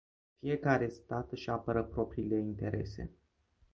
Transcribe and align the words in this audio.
Fiecare 0.39 0.89
stat 0.89 1.31
își 1.31 1.49
apără 1.49 1.83
propriile 1.83 2.35
interese. 2.39 3.11